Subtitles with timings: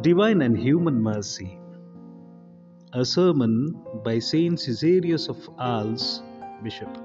[0.00, 1.58] Divine and Human Mercy.
[2.92, 3.74] A sermon
[4.04, 6.22] by Saint Caesarius of Arles,
[6.62, 6.96] Bishop.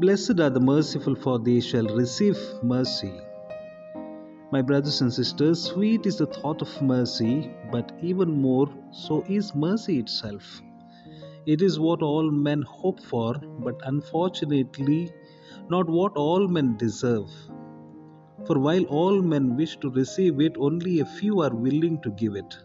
[0.00, 3.12] Blessed are the merciful, for they shall receive mercy.
[4.50, 9.54] My brothers and sisters, sweet is the thought of mercy, but even more so is
[9.54, 10.60] mercy itself.
[11.46, 15.12] It is what all men hope for, but unfortunately,
[15.70, 17.30] not what all men deserve.
[18.46, 22.34] For while all men wish to receive it, only a few are willing to give
[22.34, 22.58] it.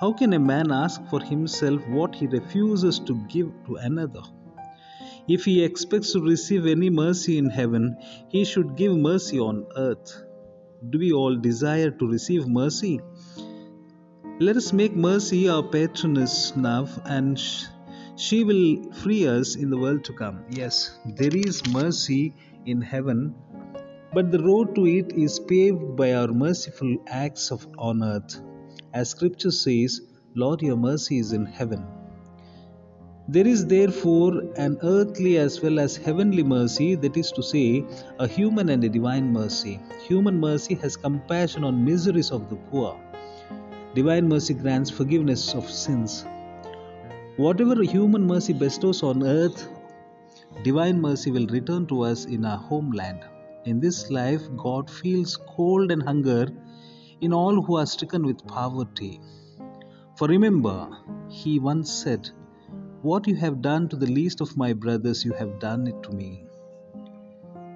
[0.00, 4.22] How can a man ask for himself what he refuses to give to another?
[5.28, 7.96] If he expects to receive any mercy in heaven,
[8.28, 10.24] he should give mercy on earth.
[10.90, 13.00] Do we all desire to receive mercy?
[14.40, 17.38] Let us make mercy our patroness now, and
[18.16, 20.44] she will free us in the world to come.
[20.48, 22.34] Yes, there is mercy
[22.66, 23.34] in heaven
[24.12, 28.40] but the road to it is paved by our merciful acts of on earth.
[28.94, 30.00] As scripture says,
[30.34, 31.86] Lord, your mercy is in heaven.
[33.28, 37.84] There is therefore an earthly as well as heavenly mercy, that is to say,
[38.18, 39.78] a human and a divine mercy.
[40.06, 42.98] Human mercy has compassion on miseries of the poor.
[43.94, 46.24] Divine mercy grants forgiveness of sins.
[47.36, 49.68] Whatever human mercy bestows on earth,
[50.62, 53.20] divine mercy will return to us in our homeland.
[53.64, 56.48] In this life, God feels cold and hunger
[57.20, 59.20] in all who are stricken with poverty.
[60.16, 60.88] For remember,
[61.28, 62.30] he once said,
[63.02, 66.12] What you have done to the least of my brothers, you have done it to
[66.12, 66.44] me.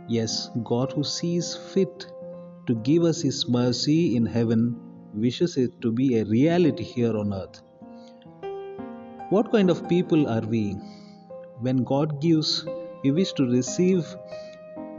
[0.08, 2.06] Yes, God, who sees fit
[2.66, 4.76] to give us his mercy in heaven,
[5.14, 7.62] wishes it to be a reality here on earth.
[9.30, 10.76] What kind of people are we?
[11.60, 12.66] When God gives,
[13.02, 14.04] we wish to receive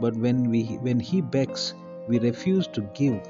[0.00, 1.74] but when we when he begs
[2.08, 3.20] we refuse to give.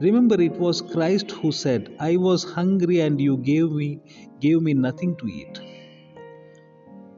[0.00, 4.00] Remember it was christ who said i was hungry and you gave me
[4.40, 5.60] gave me nothing to eat.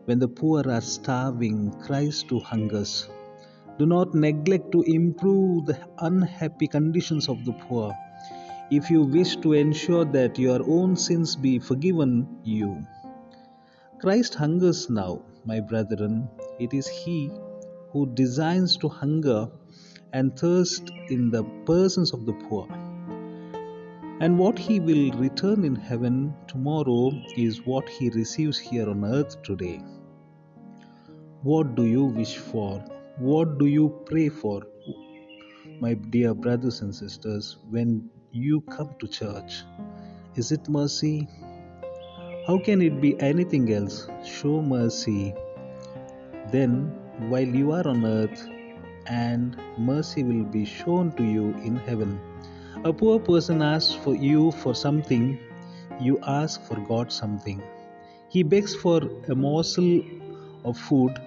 [0.05, 3.09] When the poor are starving christ too hungers
[3.78, 7.97] do not neglect to improve the unhappy conditions of the poor.
[8.71, 12.84] If you wish to ensure that your own sins be forgiven you.
[14.00, 16.28] Christ hungers now my brethren.
[16.59, 17.31] It is he
[17.91, 19.49] who designs to hunger
[20.12, 22.66] and thirst in the persons of the poor.
[24.21, 29.43] And what he will return in heaven tomorrow is what he receives here on earth
[29.43, 29.81] today.
[31.43, 32.81] What do you wish for?
[33.19, 34.62] What do you pray for,
[35.81, 39.62] my dear brothers and sisters, when you come to church?
[40.34, 41.28] Is it mercy?
[42.47, 44.09] How can it be anything else?
[44.25, 45.34] Show mercy.
[46.50, 48.47] Then while you are on earth,
[49.06, 52.21] and mercy will be shown to you in heaven.
[52.84, 55.39] A poor person asks for you for something,
[56.01, 57.62] you ask for God something.
[58.29, 60.03] He begs for a morsel
[60.65, 61.19] of food,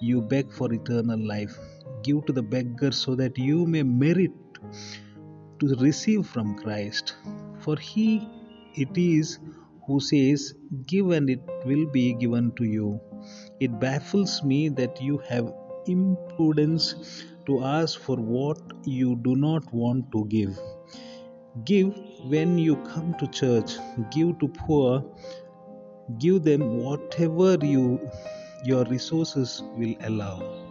[0.00, 1.56] you beg for eternal life.
[2.02, 4.32] Give to the beggar so that you may merit
[5.60, 7.14] to receive from Christ.
[7.60, 8.28] For he
[8.74, 9.38] it is
[9.92, 10.54] who says,
[10.86, 13.00] Give and it will be given to you.
[13.60, 15.52] It baffles me that you have
[15.86, 20.58] impudence to ask for what you do not want to give.
[21.64, 21.92] Give
[22.24, 23.76] when you come to church,
[24.10, 25.04] give to poor,
[26.18, 28.10] give them whatever you
[28.64, 30.61] your resources will allow.